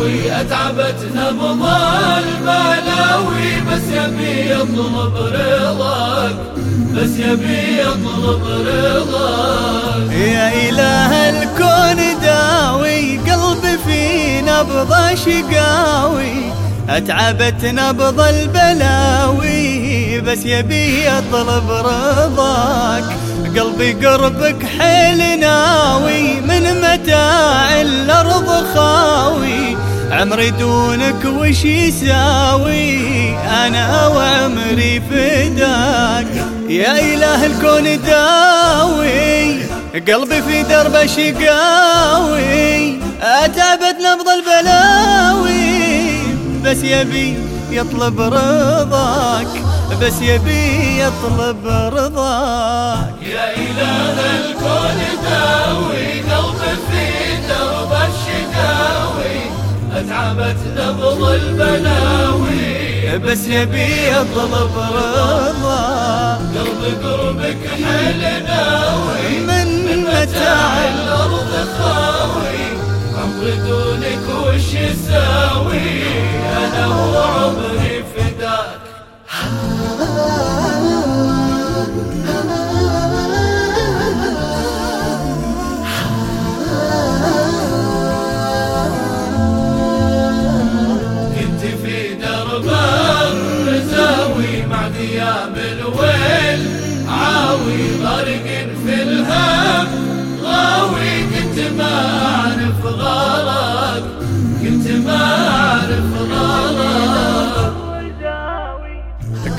[0.00, 1.62] شقاوي أتعبت نبض
[2.18, 6.36] البلاوي بس يبي يطلب رضاك
[6.94, 10.12] بس يبي يطلب رضاك.
[10.12, 16.52] يا إله الكون داوي قلبي في نبض شقاوي.
[16.88, 19.89] أتعبت نبض البلاوي
[20.20, 23.04] بس يبي يطلب رضاك.
[23.58, 29.76] قلبي قربك حيل ناوي من متاع الأرض خاوي.
[30.10, 32.98] عمري دونك وش يساوي؟
[33.36, 36.26] أنا وعمري فداك.
[36.68, 39.62] يا إله الكون داوي
[39.94, 42.98] قلبي في درب شقاوي.
[43.22, 45.70] أتعبت نبض البلاوي
[46.64, 47.38] بس يبي
[47.70, 49.69] يطلب رضاك.
[49.98, 54.98] بس يبي يطلب رضاك يا إله الكون
[55.30, 56.60] داوي قلبي
[56.90, 57.04] في
[57.48, 59.38] درب الشقاوي
[59.96, 63.18] أتعبت نبض البلاوي.
[63.18, 69.38] بس يبي يطلب رضاك قلب قربك حل ناوي.
[69.38, 70.79] من متاع
[104.62, 107.72] كنت ما أعرف غارك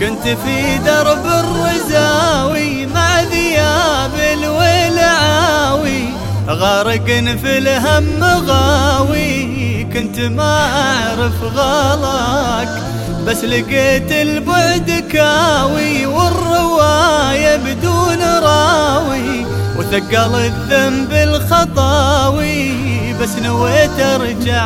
[0.00, 6.04] كنت في درب الرزاوي مع ذياب الولعاوي
[6.48, 7.06] غارق
[7.42, 9.84] في الهم غاوي.
[9.84, 12.68] كنت ما أعرف غلاك
[13.26, 19.46] بس لقيت البعد كاوي والرواية بدون راوي
[19.76, 22.79] وثقل الذنب الخطاوي.
[23.20, 24.62] بس نويت أرجع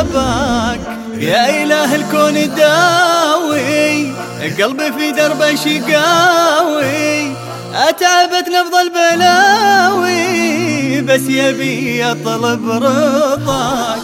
[0.00, 0.80] اباك
[1.18, 4.12] يا إله الكون داوي
[4.62, 7.32] قلبي في درب شقاوي.
[7.74, 10.20] أتعبت نبض البلاوي
[11.00, 13.98] بس يبي يطلب رضاك.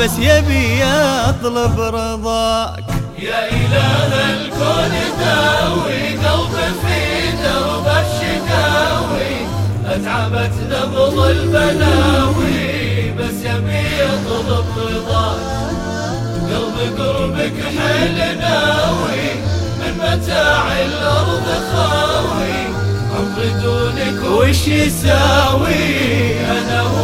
[0.00, 2.84] بس يبي يطلب رضاك.
[3.18, 6.98] يا إله الكون داوي قلبي في
[7.44, 9.34] درب الشقاوي
[9.86, 12.43] أتعبت نبض البلاوي.
[13.24, 15.40] بس يبي يطلب رضاك
[16.50, 19.26] قلب قربك حل ناوي
[19.80, 22.54] من متاع الأرض خاوي.
[23.16, 25.84] عمري دونك وش يساوي؟
[26.40, 27.03] أنا وعمري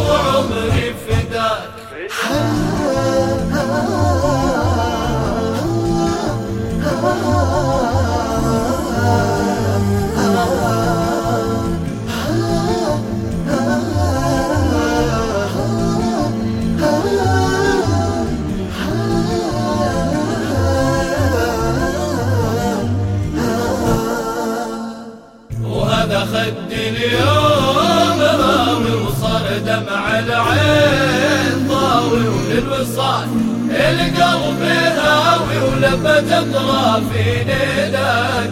[26.25, 33.27] خد اليوم راوي وصار دمع العين ضاوي وللوصال.
[33.71, 34.61] القلب
[34.97, 38.51] هاوي ولما تطرى في نداك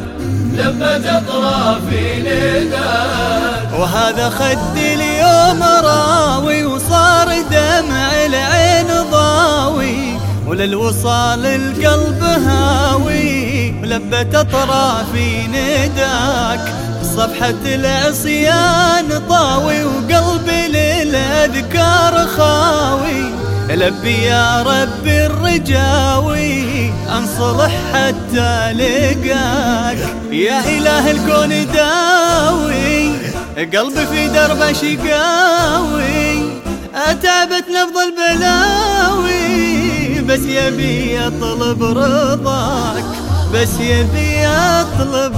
[0.54, 10.20] لما تطرى في نداك وهذا خد اليوم راوي وصار دمع العين ضاوي.
[10.48, 23.40] وللوصال القلب هاوي ولبة تطرى في نداك صفحة العصيان طاوي وقلبي للأذكار خاوي.
[23.70, 29.98] لبي يا ربي الرجاوي انصلح حتى لقاك.
[30.32, 33.12] يا إله الكون داوي
[33.58, 36.50] قلبي في درب شقاوي.
[36.96, 39.50] أتعبت نبض البلاوي
[40.22, 43.06] بس يبي يطلب رضاك.
[43.54, 45.36] بس يبي يطلب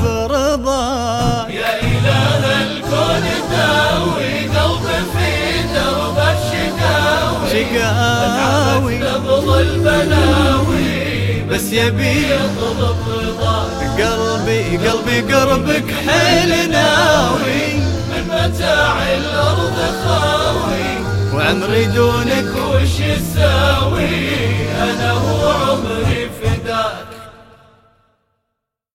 [9.61, 17.73] الشقاوي شقاوي نبض البلاوي بس يبي يطلب رضاك قلبي قلبي قربك حيل ناوي.
[18.09, 20.89] من متاع الأرض خاوي.
[21.33, 24.41] وعمري دونك وش يساوي؟